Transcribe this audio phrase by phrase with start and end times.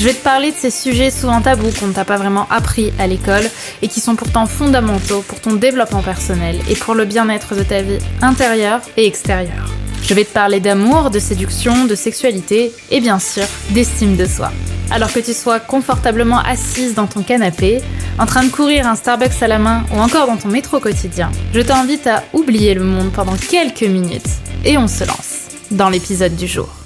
[0.00, 2.90] Je vais te parler de ces sujets souvent tabous qu'on ne t'a pas vraiment appris
[2.98, 3.42] à l'école
[3.82, 7.82] et qui sont pourtant fondamentaux pour ton développement personnel et pour le bien-être de ta
[7.82, 9.68] vie intérieure et extérieure.
[10.02, 14.50] Je vais te parler d'amour, de séduction, de sexualité et bien sûr d'estime de soi.
[14.90, 17.82] Alors que tu sois confortablement assise dans ton canapé,
[18.18, 21.30] en train de courir un Starbucks à la main ou encore dans ton métro quotidien,
[21.52, 24.30] je t'invite à oublier le monde pendant quelques minutes
[24.64, 26.79] et on se lance dans l'épisode du jour.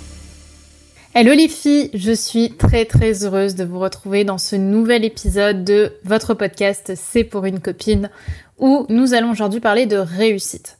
[1.17, 5.63] Hello les filles, je suis très très heureuse de vous retrouver dans ce nouvel épisode
[5.63, 8.11] de votre podcast C'est pour une copine
[8.59, 10.77] où nous allons aujourd'hui parler de réussite.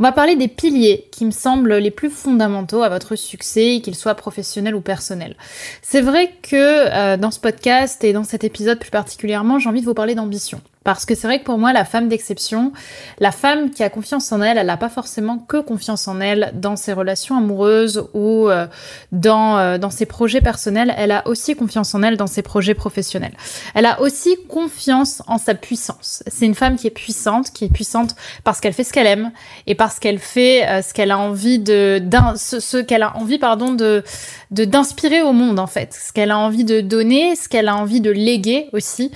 [0.00, 3.94] On va parler des piliers qui me semblent les plus fondamentaux à votre succès, qu'ils
[3.94, 5.36] soient professionnels ou personnels.
[5.82, 9.82] C'est vrai que euh, dans ce podcast et dans cet épisode plus particulièrement, j'ai envie
[9.82, 10.60] de vous parler d'ambition.
[10.86, 12.72] Parce que c'est vrai que pour moi, la femme d'exception,
[13.18, 16.52] la femme qui a confiance en elle, elle n'a pas forcément que confiance en elle
[16.54, 18.68] dans ses relations amoureuses ou euh,
[19.10, 22.74] dans, euh, dans ses projets personnels, elle a aussi confiance en elle dans ses projets
[22.74, 23.32] professionnels.
[23.74, 26.22] Elle a aussi confiance en sa puissance.
[26.28, 29.32] C'est une femme qui est puissante, qui est puissante parce qu'elle fait ce qu'elle aime
[29.66, 32.00] et parce qu'elle fait euh, ce qu'elle a envie de,
[32.36, 34.04] ce, ce qu'elle a envie, pardon, de,
[34.50, 37.76] de d'inspirer au monde en fait, ce qu'elle a envie de donner, ce qu'elle a
[37.76, 39.10] envie de léguer aussi.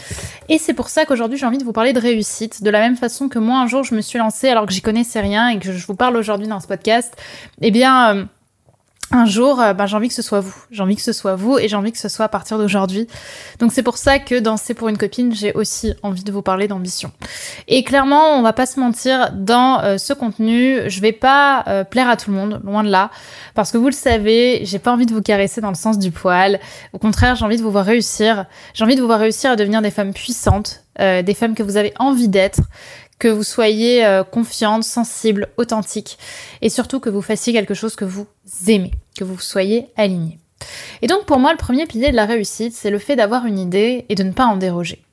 [0.49, 2.97] Et c'est pour ça qu'aujourd'hui j'ai envie de vous parler de réussite, de la même
[2.97, 5.59] façon que moi un jour je me suis lancée alors que j'y connaissais rien et
[5.59, 7.15] que je vous parle aujourd'hui dans ce podcast.
[7.61, 8.25] Eh bien euh,
[9.13, 10.55] un jour, euh, ben, j'ai envie que ce soit vous.
[10.71, 13.09] J'ai envie que ce soit vous et j'ai envie que ce soit à partir d'aujourd'hui.
[13.59, 16.43] Donc c'est pour ça que dans C'est pour une copine, j'ai aussi envie de vous
[16.43, 17.11] parler d'ambition.
[17.67, 21.83] Et clairement, on va pas se mentir, dans euh, ce contenu, je vais pas euh,
[21.83, 23.11] plaire à tout le monde, loin de là.
[23.55, 26.13] Parce que vous le savez, j'ai pas envie de vous caresser dans le sens du
[26.13, 26.61] poil.
[26.93, 28.47] Au contraire, j'ai envie de vous voir réussir.
[28.75, 31.79] J'ai envie de vous voir réussir à devenir des femmes puissantes, des femmes que vous
[31.79, 32.61] avez envie d'être,
[33.21, 36.19] que vous soyez euh, confiante, sensible, authentique
[36.63, 38.27] et surtout que vous fassiez quelque chose que vous
[38.67, 40.41] aimez, que vous soyez aligné.
[41.03, 43.59] Et donc pour moi, le premier pilier de la réussite, c'est le fait d'avoir une
[43.59, 45.05] idée et de ne pas en déroger.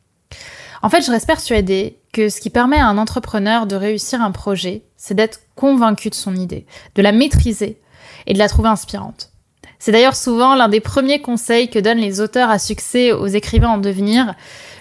[0.81, 4.31] En fait, je reste persuadée que ce qui permet à un entrepreneur de réussir un
[4.31, 7.79] projet, c'est d'être convaincu de son idée, de la maîtriser
[8.25, 9.31] et de la trouver inspirante.
[9.79, 13.69] C'est d'ailleurs souvent l'un des premiers conseils que donnent les auteurs à succès aux écrivains
[13.69, 14.33] en devenir.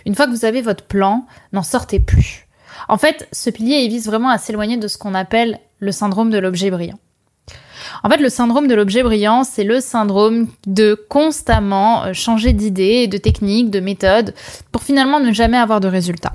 [0.06, 2.45] Une fois que vous avez votre plan, n'en sortez plus.
[2.88, 6.30] En fait, ce pilier, il vise vraiment à s'éloigner de ce qu'on appelle le syndrome
[6.30, 6.98] de l'objet brillant.
[8.02, 13.06] En fait, le syndrome de l'objet brillant, c'est le syndrome de constamment euh, changer d'idée,
[13.06, 14.34] de technique, de méthode,
[14.72, 16.32] pour finalement ne jamais avoir de résultat.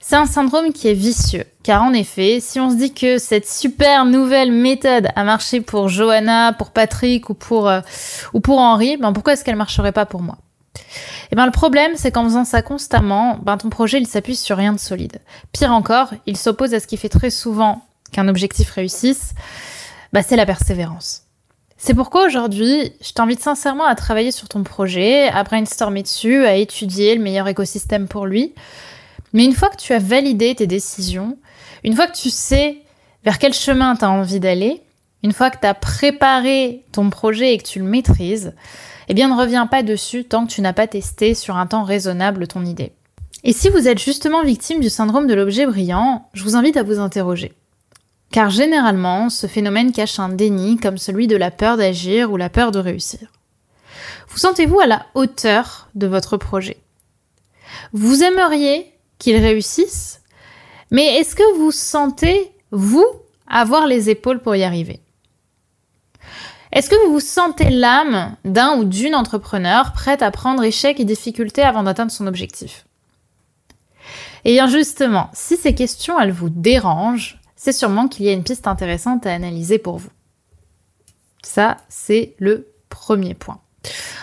[0.00, 3.48] C'est un syndrome qui est vicieux, car en effet, si on se dit que cette
[3.48, 7.80] super nouvelle méthode a marché pour Johanna, pour Patrick ou pour, euh,
[8.48, 10.38] Henri, ben pourquoi est-ce qu'elle marcherait pas pour moi?
[11.30, 14.56] Eh ben le problème, c'est qu'en faisant ça constamment, ben ton projet il s'appuie sur
[14.56, 15.20] rien de solide.
[15.52, 19.34] Pire encore, il s'oppose à ce qui fait très souvent qu'un objectif réussisse,
[20.12, 21.22] bah c'est la persévérance.
[21.78, 26.54] C'est pourquoi aujourd'hui, je t'invite sincèrement à travailler sur ton projet, à brainstormer dessus, à
[26.54, 28.54] étudier le meilleur écosystème pour lui.
[29.32, 31.36] Mais une fois que tu as validé tes décisions,
[31.82, 32.76] une fois que tu sais
[33.24, 34.82] vers quel chemin tu as envie d'aller,
[35.22, 38.54] une fois que tu as préparé ton projet et que tu le maîtrises,
[39.08, 41.84] eh bien ne reviens pas dessus tant que tu n'as pas testé sur un temps
[41.84, 42.92] raisonnable ton idée.
[43.44, 46.82] Et si vous êtes justement victime du syndrome de l'objet brillant, je vous invite à
[46.82, 47.52] vous interroger.
[48.30, 52.48] Car généralement, ce phénomène cache un déni comme celui de la peur d'agir ou la
[52.48, 53.28] peur de réussir.
[54.28, 56.78] Vous sentez-vous à la hauteur de votre projet?
[57.92, 60.22] Vous aimeriez qu'il réussisse,
[60.90, 63.06] mais est-ce que vous sentez, vous,
[63.46, 65.01] avoir les épaules pour y arriver?
[66.72, 71.04] Est-ce que vous vous sentez l'âme d'un ou d'une entrepreneur prête à prendre échec et
[71.04, 72.86] difficultés avant d'atteindre son objectif?
[74.44, 78.42] Et bien justement, si ces questions elles vous dérangent, c'est sûrement qu'il y a une
[78.42, 80.10] piste intéressante à analyser pour vous.
[81.44, 83.60] Ça, c'est le premier point.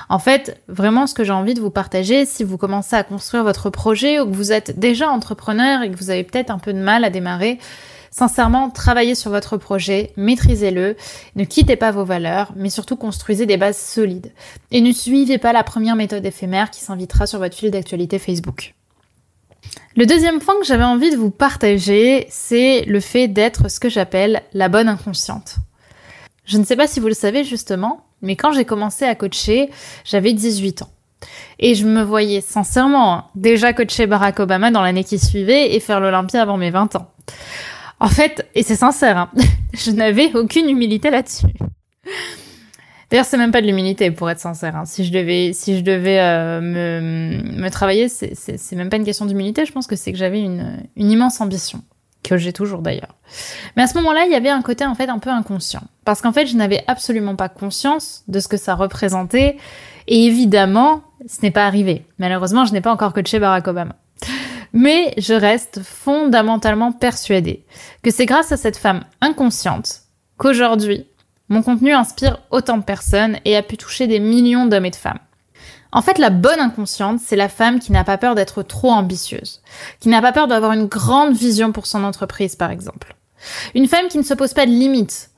[0.10, 3.44] En fait, vraiment ce que j'ai envie de vous partager, si vous commencez à construire
[3.44, 6.74] votre projet ou que vous êtes déjà entrepreneur et que vous avez peut-être un peu
[6.74, 7.60] de mal à démarrer,
[8.12, 10.96] Sincèrement, travaillez sur votre projet, maîtrisez-le,
[11.36, 14.32] ne quittez pas vos valeurs, mais surtout construisez des bases solides.
[14.72, 18.74] Et ne suivez pas la première méthode éphémère qui s'invitera sur votre fil d'actualité Facebook.
[19.96, 23.90] Le deuxième point que j'avais envie de vous partager, c'est le fait d'être ce que
[23.90, 25.56] j'appelle la bonne inconsciente.
[26.46, 29.70] Je ne sais pas si vous le savez justement, mais quand j'ai commencé à coacher,
[30.04, 30.90] j'avais 18 ans.
[31.60, 36.00] Et je me voyais sincèrement déjà coacher Barack Obama dans l'année qui suivait et faire
[36.00, 37.12] l'Olympia avant mes 20 ans.
[38.00, 39.32] En fait, et c'est sincère, hein,
[39.74, 41.48] je n'avais aucune humilité là-dessus.
[43.10, 44.76] D'ailleurs, c'est même pas de l'humilité, pour être sincère.
[44.76, 44.86] Hein.
[44.86, 49.26] Si je devais, si je devais euh, me, me travailler, c'est même pas une question
[49.26, 49.66] d'humilité.
[49.66, 51.82] Je pense que c'est que j'avais une, une immense ambition
[52.24, 53.16] que j'ai toujours d'ailleurs.
[53.76, 56.22] Mais à ce moment-là, il y avait un côté en fait un peu inconscient, parce
[56.22, 59.58] qu'en fait, je n'avais absolument pas conscience de ce que ça représentait,
[60.08, 62.06] et évidemment, ce n'est pas arrivé.
[62.20, 63.96] Malheureusement, je n'ai pas encore coaché Barack Obama.
[64.74, 67.66] Mais je reste fondamentalement persuadée
[68.04, 70.02] que c'est grâce à cette femme inconsciente
[70.38, 71.06] qu'aujourd'hui,
[71.50, 74.96] mon contenu inspire autant de personnes et a pu toucher des millions d'hommes et de
[74.96, 75.20] femmes.
[75.92, 79.62] En fait, la bonne inconsciente, c'est la femme qui n'a pas peur d'être trop ambitieuse,
[80.00, 83.16] qui n'a pas peur d'avoir une grande vision pour son entreprise, par exemple.
[83.74, 85.32] Une femme qui ne se pose pas de limites.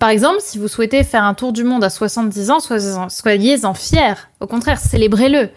[0.00, 2.58] Par exemple, si vous souhaitez faire un tour du monde à 70 ans,
[3.08, 4.14] soyez-en fiers.
[4.40, 5.50] Au contraire, célébrez-le.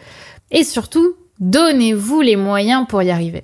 [0.51, 3.43] Et surtout, donnez-vous les moyens pour y arriver.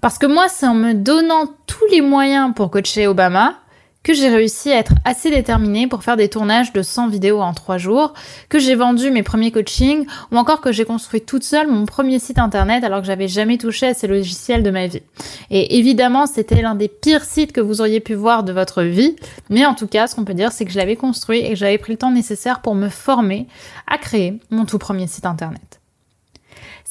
[0.00, 3.54] Parce que moi, c'est en me donnant tous les moyens pour coacher Obama
[4.02, 7.52] que j'ai réussi à être assez déterminée pour faire des tournages de 100 vidéos en
[7.52, 8.14] 3 jours,
[8.48, 12.18] que j'ai vendu mes premiers coachings, ou encore que j'ai construit toute seule mon premier
[12.18, 15.02] site internet alors que j'avais jamais touché à ces logiciels de ma vie.
[15.50, 19.16] Et évidemment, c'était l'un des pires sites que vous auriez pu voir de votre vie,
[19.50, 21.56] mais en tout cas, ce qu'on peut dire, c'est que je l'avais construit et que
[21.56, 23.46] j'avais pris le temps nécessaire pour me former
[23.86, 25.79] à créer mon tout premier site internet.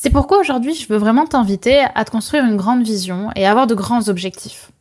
[0.01, 3.67] C'est pourquoi aujourd'hui, je veux vraiment t'inviter à te construire une grande vision et avoir
[3.67, 4.71] de grands objectifs.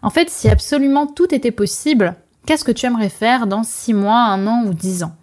[0.00, 2.14] En fait, si absolument tout était possible,
[2.46, 5.16] qu'est-ce que tu aimerais faire dans 6 mois, 1 an ou 10 ans?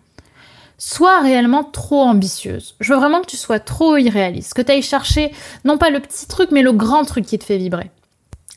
[0.78, 2.76] Sois réellement trop ambitieuse.
[2.82, 5.32] Je veux vraiment que tu sois trop irréaliste, que tu ailles chercher
[5.64, 7.90] non pas le petit truc, mais le grand truc qui te fait vibrer.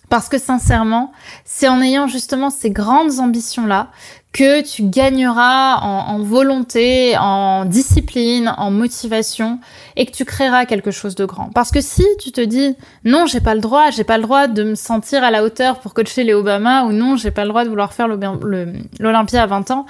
[0.09, 1.13] Parce que sincèrement,
[1.45, 3.91] c'est en ayant justement ces grandes ambitions-là
[4.35, 9.61] que tu gagneras en, volonté, en discipline, en motivation
[9.95, 11.51] et que tu créeras quelque chose de grand.
[11.55, 14.49] Parce que si tu te dis non, j'ai pas le droit, j'ai pas le droit
[14.49, 17.51] de me sentir à la hauteur pour coacher les Obama ou non, j'ai pas le
[17.51, 19.87] droit de vouloir faire l'Olympia à 20 ans,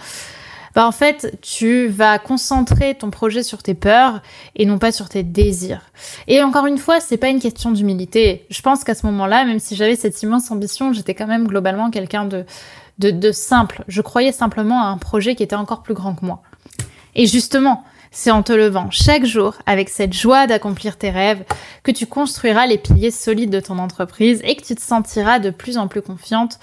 [0.74, 4.20] bah en fait, tu vas concentrer ton projet sur tes peurs
[4.56, 5.82] et non pas sur tes désirs.
[6.26, 8.44] Et encore une fois, c'est pas une question d'humilité.
[8.50, 11.90] Je pense qu'à ce moment-là, même si j'avais cette immense ambition, j'étais quand même globalement
[11.90, 12.44] quelqu'un de
[12.98, 13.84] de, simple.
[13.88, 16.42] Je croyais simplement à un projet qui était encore plus grand que moi.
[17.14, 21.44] Et justement, c'est en te levant chaque jour avec cette joie d'accomplir tes rêves
[21.82, 25.50] que tu construiras les piliers solides de ton entreprise et que tu te sentiras de
[25.50, 26.58] plus en plus confiante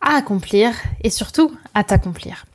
[0.00, 2.46] à accomplir et surtout à t'accomplir.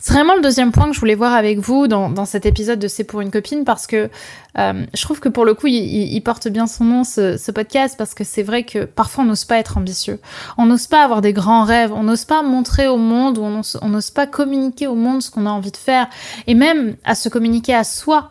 [0.00, 2.88] C'est vraiment le deuxième point que je voulais voir avec vous dans, cet épisode de
[2.88, 4.10] C'est pour une copine parce que
[4.58, 8.14] euh, je trouve que pour le coup, il, porte bien son nom, ce, podcast, parce
[8.14, 10.18] que c'est vrai que parfois on n'ose pas être ambitieux.
[10.58, 14.10] On n'ose pas avoir des grands rêves, on n'ose pas montrer au monde, on n'ose
[14.10, 16.08] pas communiquer au monde ce qu'on a envie de faire,
[16.46, 18.30] et même à se communiquer à soi.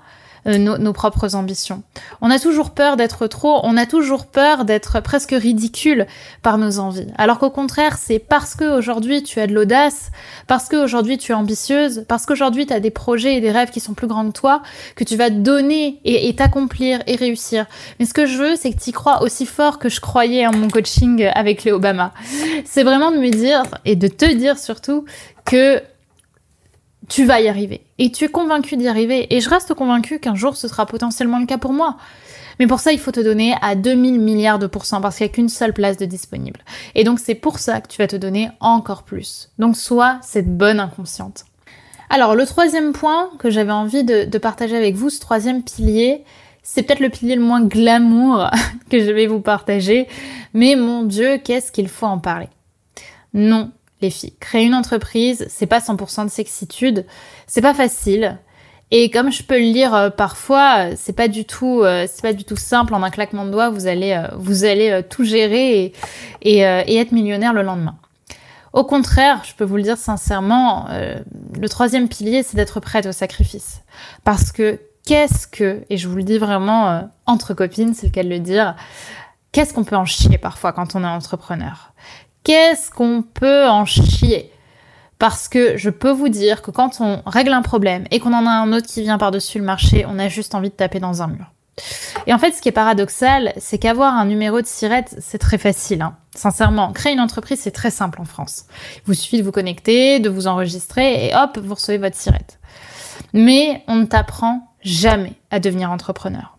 [0.50, 1.84] Euh, nos, propres ambitions.
[2.22, 6.07] On a toujours peur d'être trop, on a toujours peur d'être presque ridicule
[6.42, 7.07] par nos envies.
[7.18, 10.12] Alors qu'au contraire, c'est parce que aujourd'hui tu as de l'audace,
[10.48, 13.69] parce que aujourd'hui tu es ambitieuse, parce qu'aujourd'hui tu as des projets et des rêves
[13.69, 14.63] qui sont plus grands que toi,
[14.96, 17.68] que tu vas donner et t'accomplir et réussir.
[18.00, 20.54] Mais ce que je veux, c'est que tu crois aussi fort que je croyais en
[20.54, 22.12] mon coaching avec les Obama.
[22.66, 25.06] C'est vraiment de me dire et de te dire surtout
[25.46, 25.81] que
[27.09, 27.81] tu vas y arriver.
[27.97, 29.35] Et tu es convaincu d'y arriver.
[29.35, 31.97] Et je reste convaincu qu'un jour ce sera potentiellement le cas pour moi.
[32.59, 35.31] Mais pour ça, il faut te donner à 2000 milliards de pourcents parce qu'il n'y
[35.31, 36.60] a qu'une seule place de disponible.
[36.93, 39.50] Et donc c'est pour ça que tu vas te donner encore plus.
[39.60, 41.45] Donc sois cette bonne inconsciente.
[42.10, 46.24] Alors le troisième point que j'avais envie de, de, partager avec vous, ce troisième pilier,
[46.63, 48.50] c'est peut-être le pilier le moins glamour
[48.89, 50.07] que je vais vous partager,
[50.53, 52.50] mais mon Dieu, qu'est-ce qu'il faut en parler?
[53.34, 54.34] Non, les filles.
[54.39, 57.06] Créer une entreprise, c'est pas 100% de sexitude,
[57.48, 58.38] c'est pas facile.
[58.91, 62.34] Et comme je peux le lire euh, parfois, c'est pas du tout, euh, c'est pas
[62.34, 62.94] du tout simple.
[62.96, 65.94] En un claquement de doigts, vous allez, euh, vous allez tout gérer
[66.41, 67.98] et, être millionnaire le lendemain.
[68.74, 73.12] Au contraire, je peux vous le dire sincèrement, le troisième pilier, c'est d'être prête au
[73.12, 73.82] sacrifice.
[74.24, 78.22] Parce que qu'est-ce que, et je vous le dis vraiment entre copines, c'est le cas
[78.22, 78.75] de le dire,
[79.51, 81.94] qu'est-ce qu'on peut en chier parfois quand on est entrepreneur?
[82.43, 84.51] Qu'est-ce qu'on peut en chier?
[85.17, 88.46] Parce que je peux vous dire que quand on règle un problème et qu'on en
[88.46, 91.22] a un autre qui vient par-dessus le marché, on a juste envie de taper dans
[91.22, 91.51] un mur.
[92.27, 95.58] Et en fait, ce qui est paradoxal, c'est qu'avoir un numéro de sirette, c'est très
[95.58, 96.01] facile.
[96.01, 96.15] Hein.
[96.36, 98.65] Sincèrement, créer une entreprise, c'est très simple en France.
[98.98, 102.60] Il vous suffit de vous connecter, de vous enregistrer et hop, vous recevez votre sirette.
[103.34, 106.59] Mais on ne t'apprend jamais à devenir entrepreneur.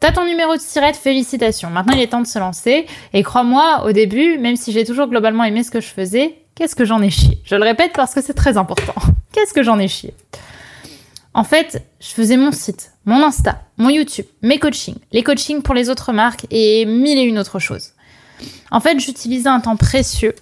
[0.00, 1.68] T'as ton numéro de sirette, félicitations.
[1.68, 2.86] Maintenant, il est temps de se lancer.
[3.12, 6.74] Et crois-moi, au début, même si j'ai toujours globalement aimé ce que je faisais, qu'est-ce
[6.74, 7.38] que j'en ai chié?
[7.44, 8.94] Je le répète parce que c'est très important.
[9.32, 10.14] qu'est-ce que j'en ai chié?
[11.34, 15.74] En fait, je faisais mon site, mon Insta, mon YouTube, mes coachings, les coachings pour
[15.74, 17.90] les autres marques et mille et une autres choses.
[18.70, 20.34] En fait, j'utilisais un temps précieux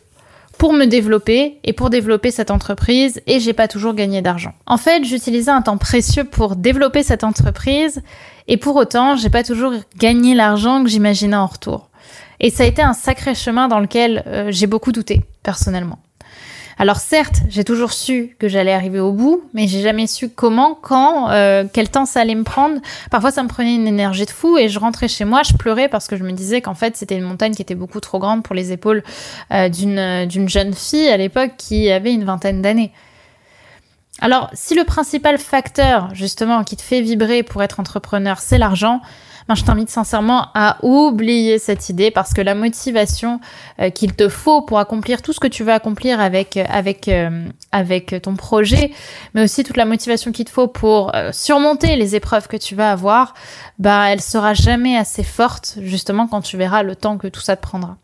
[0.56, 4.52] pour me développer et pour développer cette entreprise et j'ai pas toujours gagné d'argent.
[4.66, 8.02] En fait, j'utilisais un temps précieux pour développer cette entreprise
[8.48, 11.88] et pour autant, j'ai pas toujours gagné l'argent que j'imaginais en retour.
[12.40, 15.98] Et ça a été un sacré chemin dans lequel euh, j'ai beaucoup douté, personnellement.
[16.80, 20.78] Alors certes, j'ai toujours su que j'allais arriver au bout, mais j'ai jamais su comment,
[20.80, 22.80] quand, euh, quel temps ça allait me prendre.
[23.10, 25.88] Parfois, ça me prenait une énergie de fou et je rentrais chez moi, je pleurais
[25.88, 28.44] parce que je me disais qu'en fait, c'était une montagne qui était beaucoup trop grande
[28.44, 29.02] pour les épaules
[29.52, 32.92] euh, d'une d'une jeune fille à l'époque qui avait une vingtaine d'années.
[34.20, 39.00] Alors, si le principal facteur, justement, qui te fait vibrer pour être entrepreneur, c'est l'argent,
[39.48, 43.40] ben, je t'invite sincèrement à oublier cette idée parce que la motivation
[43.80, 47.48] euh, qu'il te faut pour accomplir tout ce que tu veux accomplir avec avec euh,
[47.72, 48.92] avec ton projet,
[49.32, 52.74] mais aussi toute la motivation qu'il te faut pour euh, surmonter les épreuves que tu
[52.74, 53.32] vas avoir,
[53.78, 57.56] ben elle sera jamais assez forte justement quand tu verras le temps que tout ça
[57.56, 57.96] te prendra.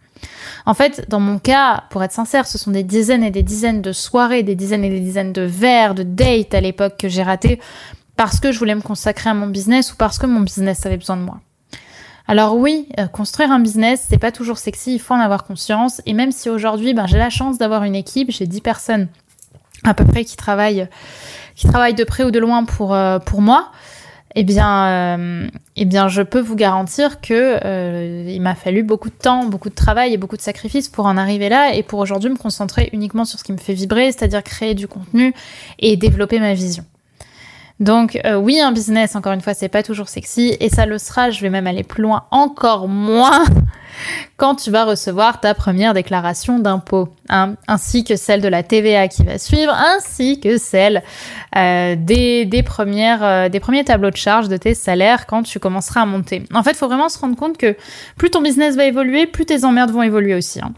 [0.66, 3.83] En fait, dans mon cas, pour être sincère, ce sont des dizaines et des dizaines
[3.83, 7.23] de soirées, des dizaines et des dizaines de verres, de dates à l'époque que j'ai
[7.23, 7.61] raté
[8.16, 10.97] parce que je voulais me consacrer à mon business ou parce que mon business avait
[10.97, 11.40] besoin de moi.
[12.26, 16.00] Alors oui, euh, construire un business, c'est pas toujours sexy, il faut en avoir conscience.
[16.07, 19.09] Et même si aujourd'hui, ben, j'ai la chance d'avoir une équipe, j'ai 10 personnes
[19.85, 20.88] à peu près qui travaillent,
[21.54, 23.71] qui travaillent de près ou de loin pour, euh, pour moi,
[24.35, 29.14] eh bien, euh, eh bien, je peux vous garantir que il m'a fallu beaucoup de
[29.14, 32.31] temps, beaucoup de travail et beaucoup de sacrifices pour en arriver là et pour aujourd'hui
[32.31, 35.35] me concentrer uniquement sur ce qui me fait vibrer, c'est-à-dire créer du contenu
[35.79, 36.85] et développer ma vision.
[37.81, 40.99] Donc euh, oui, un business, encore une fois, c'est pas toujours sexy et ça le
[40.99, 43.45] sera, je vais même aller plus loin, encore moins
[44.37, 49.09] quand tu vas recevoir ta première déclaration d'impôt, hein, ainsi que celle de la TVA
[49.09, 51.02] qui va suivre, ainsi que celle
[51.57, 56.45] euh, euh, des premiers tableaux de charge de tes salaires quand tu commenceras à monter.
[56.54, 57.76] En fait, il faut vraiment se rendre compte que
[58.16, 60.61] plus ton business va évoluer, plus tes emmerdes vont évoluer aussi.
[60.61, 60.73] Hein.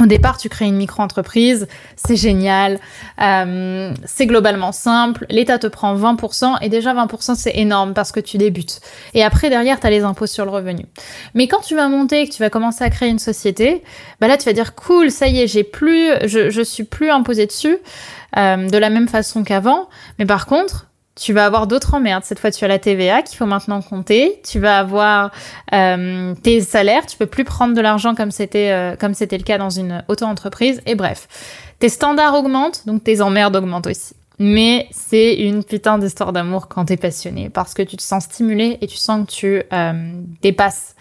[0.00, 2.78] Au départ, tu crées une micro-entreprise, c'est génial,
[3.20, 8.20] euh, c'est globalement simple, l'État te prend 20% et déjà 20% c'est énorme parce que
[8.20, 8.80] tu débutes.
[9.14, 10.86] Et après, derrière, tu as les impôts sur le revenu.
[11.34, 13.82] Mais quand tu vas monter et que tu vas commencer à créer une société,
[14.20, 17.10] bah là, tu vas dire cool, ça y est, j'ai plus, je, je suis plus
[17.10, 17.78] imposé dessus
[18.36, 19.88] euh, de la même façon qu'avant.
[20.18, 20.87] Mais par contre,
[21.18, 22.24] tu vas avoir d'autres emmerdes.
[22.24, 24.40] Cette fois, tu as la TVA qu'il faut maintenant compter.
[24.48, 25.32] Tu vas avoir
[25.74, 27.06] euh, tes salaires.
[27.06, 30.04] Tu peux plus prendre de l'argent comme c'était euh, comme c'était le cas dans une
[30.08, 30.80] auto-entreprise.
[30.86, 31.28] Et bref,
[31.80, 34.14] tes standards augmentent, donc tes emmerdes augmentent aussi.
[34.38, 38.78] Mais c'est une putain d'histoire d'amour quand t'es passionné, parce que tu te sens stimulé
[38.80, 40.94] et tu sens que tu euh, dépasses,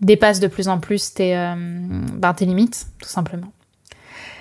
[0.00, 3.52] dépasses de plus en plus tes, ben, tes limites, tout simplement.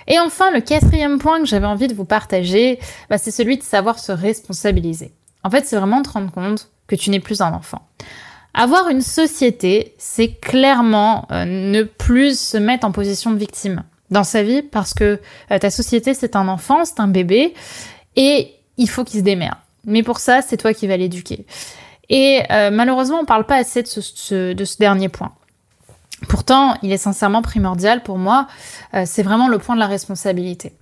[0.09, 3.63] Et enfin, le quatrième point que j'avais envie de vous partager, bah, c'est celui de
[3.63, 5.13] savoir se responsabiliser.
[5.43, 7.87] En fait, c'est vraiment te rendre compte que tu n'es plus un enfant.
[8.55, 14.23] Avoir une société, c'est clairement euh, ne plus se mettre en position de victime dans
[14.23, 15.19] sa vie parce que
[15.51, 17.53] euh, ta société, c'est un enfant, c'est un bébé
[18.15, 19.57] et il faut qu'il se démerde.
[19.85, 21.45] Mais pour ça, c'est toi qui vas l'éduquer.
[22.09, 25.31] Et euh, malheureusement, on parle pas assez de ce dernier point.
[26.27, 28.47] Pourtant, il est sincèrement primordial pour moi,
[28.93, 30.73] euh, c'est vraiment le point de la responsabilité.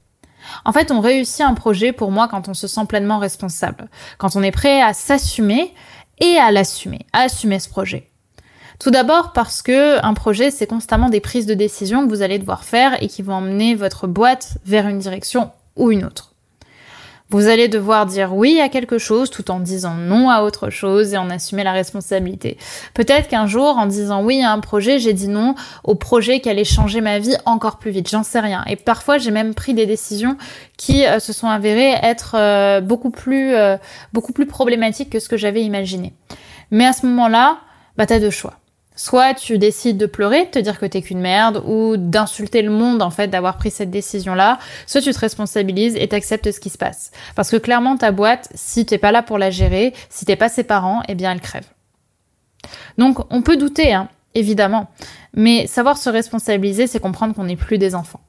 [0.65, 4.36] En fait, on réussit un projet pour moi quand on se sent pleinement responsable, quand
[4.36, 5.74] on est prêt à s'assumer
[6.20, 8.10] et à l'assumer, à assumer ce projet.
[8.79, 12.38] Tout d'abord parce que un projet, c'est constamment des prises de décision que vous allez
[12.38, 16.36] devoir faire et qui vont emmener votre boîte vers une direction ou une autre.
[17.29, 21.13] Vous allez devoir dire oui à quelque chose tout en disant non à autre chose
[21.13, 22.57] et en assumer la responsabilité.
[22.93, 25.53] Peut-être qu'un jour, en disant oui à un projet, j'ai dit non
[25.84, 28.10] au projet qui allait changer ma vie encore plus vite.
[28.10, 28.63] J'en sais rien.
[28.67, 30.38] Et parfois, j'ai même pris des décisions
[30.77, 33.75] qui euh, se sont avérées être euh, beaucoup plus, euh,
[34.13, 36.13] beaucoup plus problématiques que ce que j'avais imaginé.
[36.72, 37.57] Mais à ce moment-là,
[37.98, 38.53] bah, t'as deux choix.
[38.98, 42.72] Soit tu décides de pleurer, de te dire que t'es qu'une merde, ou d'insulter le
[42.72, 44.58] monde en fait d'avoir pris cette décision-là.
[44.88, 47.12] Soit tu te responsabilises et t'acceptes ce qui se passe.
[47.36, 50.50] Parce que clairement ta boîte, si t'es pas là pour la gérer, si t'es pas
[50.50, 51.68] ses parents, eh bien elle crève.
[52.98, 54.89] Donc on peut douter, hein, évidemment.
[55.34, 58.22] Mais savoir se responsabiliser, c'est comprendre qu'on n'est plus des enfants.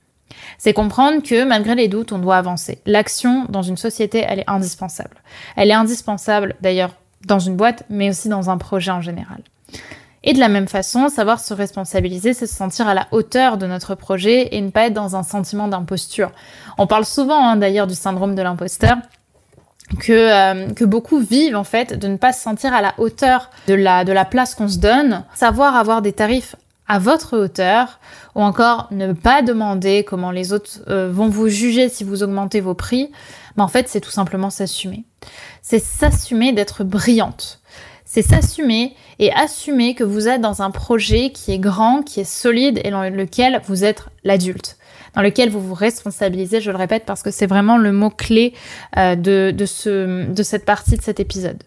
[0.58, 2.80] C'est comprendre que malgré les doutes, on doit avancer.
[2.84, 5.16] L'action dans une société, elle est indispensable.
[5.56, 6.94] Elle est indispensable d'ailleurs
[7.26, 9.40] dans une boîte, mais aussi dans un projet en général.
[10.24, 13.66] Et de la même façon, savoir se responsabiliser, c'est se sentir à la hauteur de
[13.66, 16.32] notre projet et ne pas être dans un sentiment d'imposture.
[16.76, 18.96] On parle souvent hein, d'ailleurs du syndrome de l'imposteur.
[20.00, 23.48] Que, euh, que beaucoup vivent en fait de ne pas se sentir à la hauteur
[23.68, 26.56] de la, de la place qu'on se donne, savoir avoir des tarifs
[26.88, 27.98] à votre hauteur
[28.34, 32.60] ou encore ne pas demander comment les autres euh, vont vous juger si vous augmentez
[32.60, 33.10] vos prix,
[33.56, 35.04] mais en fait c'est tout simplement s'assumer.
[35.62, 37.60] C'est s'assumer d'être brillante.
[38.10, 42.24] C'est s'assumer et assumer que vous êtes dans un projet qui est grand, qui est
[42.24, 44.78] solide et dans lequel vous êtes l'adulte
[45.14, 48.54] dans lequel vous vous responsabilisez, je le répète, parce que c'est vraiment le mot-clé
[48.96, 51.62] euh, de, de, ce, de cette partie de cet épisode.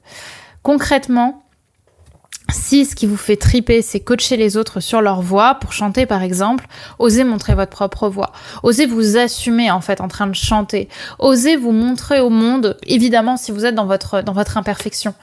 [0.63, 1.43] Concrètement,
[2.49, 6.05] si ce qui vous fait triper, c'est coacher les autres sur leur voix, pour chanter
[6.05, 6.65] par exemple,
[6.99, 8.31] osez montrer votre propre voix.
[8.63, 10.87] Osez vous assumer en fait en train de chanter.
[11.19, 15.13] Osez vous montrer au monde, évidemment si vous êtes dans votre, dans votre imperfection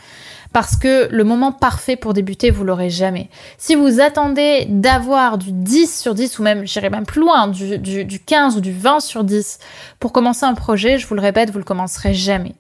[0.53, 3.29] parce que le moment parfait pour débuter, vous l'aurez jamais.
[3.59, 7.79] Si vous attendez d'avoir du 10 sur 10 ou même, j'irai même plus loin, du,
[7.79, 9.59] du, 15 ou du 20 sur 10
[10.01, 12.55] pour commencer un projet, je vous le répète, vous le commencerez jamais.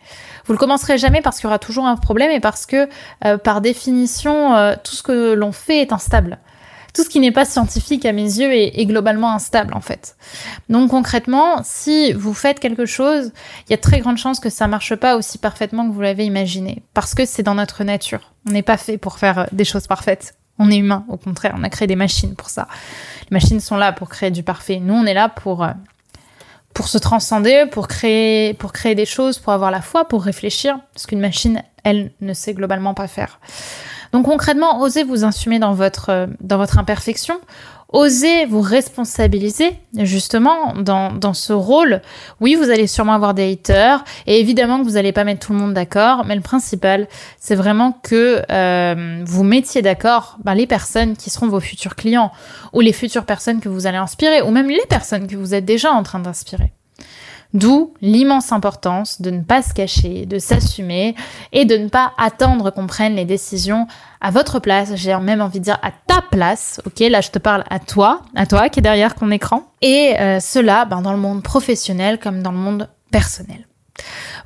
[0.45, 2.89] Vous le commencerez jamais parce qu'il y aura toujours un problème et parce que,
[3.25, 6.39] euh, par définition, euh, tout ce que l'on fait est instable
[6.95, 10.17] tout ce qui n'est pas scientifique à mes yeux est, globalement instable en fait.
[10.69, 13.33] Donc concrètement, si vous faites quelque chose,
[13.67, 16.25] il y a très grande chance que ça marche pas aussi parfaitement que vous l'avez
[16.25, 18.33] imaginé, parce que c'est dans notre nature.
[18.49, 20.35] On n'est pas fait pour faire des choses parfaites.
[20.59, 22.67] On est humain, au contraire, on a créé des machines pour ça.
[23.31, 24.81] Les machines sont là pour créer du parfait.
[24.81, 25.67] Nous, on est là pour
[26.75, 30.79] pour se transcender, pour créer pour créer des choses, pour avoir la foi, pour réfléchir,
[30.95, 33.41] parce qu'une machine, elle ne sait globalement pas faire.
[34.13, 37.41] Donc concrètement, osez vous assumer dans votre, euh, dans votre imperfection,
[37.91, 42.03] osez vous responsabiliser justement dans, dans ce rôle.
[42.41, 45.53] Oui, vous allez sûrement avoir des haters et évidemment que vous n'allez pas mettre tout
[45.53, 50.67] le monde d'accord, mais le principal, c'est vraiment que euh, vous mettiez d'accord ben, les
[50.67, 52.31] personnes qui seront vos futurs clients
[52.73, 55.65] ou les futures personnes que vous allez inspirer ou même les personnes que vous êtes
[55.65, 56.73] déjà en train d'inspirer.
[57.55, 61.15] D'où l'immense importance de ne pas se cacher, de s'assumer
[61.53, 63.87] et de ne pas attendre qu'on prenne les décisions
[64.21, 67.01] à votre place, j'ai même envie de dire à ta place, ok?
[67.09, 69.65] Là, je te parle à toi, à toi qui est derrière ton écran.
[69.81, 73.68] Et euh, cela ben, dans le monde professionnel comme dans le monde personnel.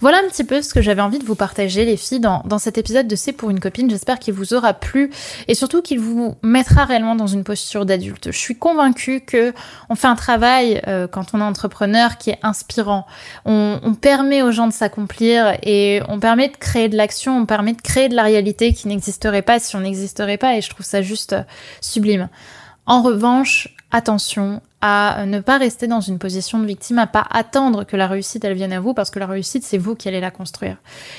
[0.01, 2.59] Voilà un petit peu ce que j'avais envie de vous partager, les filles, dans, dans
[2.59, 3.89] cet épisode de C'est pour une copine.
[3.91, 5.11] J'espère qu'il vous aura plu
[5.49, 8.33] et surtout qu'il vous mettra réellement dans une posture d'adulte.
[8.33, 9.53] Je suis convaincue que
[9.89, 13.07] on fait un travail euh, quand on est entrepreneur qui est inspirant.
[13.45, 17.47] On, on permet aux gens de s'accomplir et on permet de créer de l'action, on
[17.47, 20.71] permet de créer de la réalité qui n'existerait pas si on n'existerait pas et je
[20.71, 21.43] trouve ça juste euh,
[21.81, 22.29] sublime.
[22.87, 27.85] En revanche, attention à ne pas rester dans une position de victime, à pas attendre
[27.85, 30.21] que la réussite elle vienne à vous parce que la réussite c'est vous qui allez
[30.21, 30.77] la construire.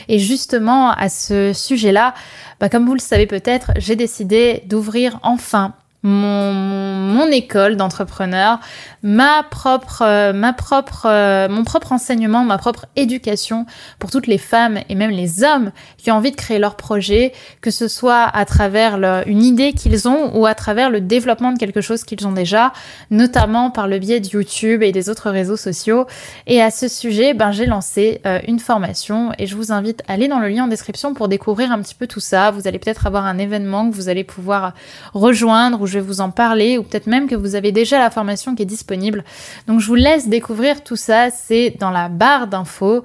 [0.09, 2.13] Et justement à ce sujet-là,
[2.59, 8.59] bah, comme vous le savez peut-être, j'ai décidé d'ouvrir enfin mon, mon, école d'entrepreneur,
[9.01, 13.65] ma propre, euh, ma propre, euh, mon propre enseignement, ma propre éducation
[13.99, 17.31] pour toutes les femmes et même les hommes qui ont envie de créer leur projet,
[17.61, 21.57] que ce soit à travers une idée qu'ils ont ou à travers le développement de
[21.57, 22.73] quelque chose qu'ils ont déjà,
[23.09, 26.05] notamment par le biais de YouTube et des autres réseaux sociaux.
[26.47, 30.13] Et à ce sujet, ben, j'ai lancé euh, une formation et je vous invite à
[30.13, 32.51] aller dans le lien en description pour découvrir un petit peu tout ça.
[32.51, 34.73] Vous allez peut-être avoir un événement que vous allez pouvoir
[35.13, 38.55] rejoindre ou je vous en parler ou peut-être même que vous avez déjà la formation
[38.55, 39.23] qui est disponible.
[39.67, 43.03] Donc je vous laisse découvrir tout ça, c'est dans la barre d'infos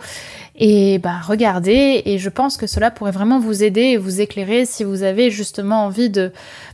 [0.57, 4.64] et bah regardez et je pense que cela pourrait vraiment vous aider et vous éclairer
[4.64, 6.33] si vous avez justement envie de,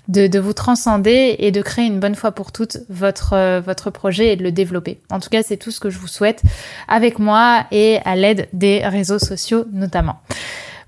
[0.09, 4.33] de, vous transcender et de créer une bonne fois pour toutes votre, euh, votre projet
[4.33, 5.01] et de le développer.
[5.11, 6.43] En tout cas, c'est tout ce que je vous souhaite
[6.89, 10.21] avec moi et à l'aide des réseaux sociaux notamment.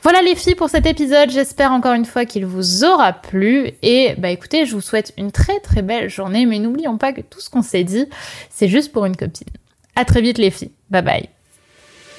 [0.07, 4.14] Voilà les filles pour cet épisode, j'espère encore une fois qu'il vous aura plu et
[4.19, 7.40] bah écoutez, je vous souhaite une très très belle journée mais n'oublions pas que tout
[7.40, 8.07] ce qu'on s'est dit,
[8.49, 9.49] c'est juste pour une copine.
[9.97, 10.71] À très vite les filles.
[10.90, 11.36] Bye bye.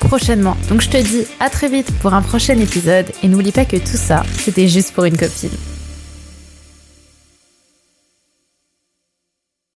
[0.00, 0.56] prochainement.
[0.68, 3.76] Donc je te dis à très vite pour un prochain épisode et n'oublie pas que
[3.76, 5.73] tout ça, c'était juste pour une copine.